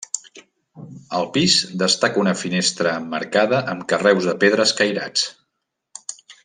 [1.17, 5.31] Al pis destaca una finestra emmarcada amb carreus de pedra escairats.